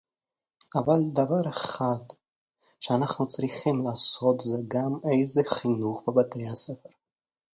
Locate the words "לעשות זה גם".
3.87-4.99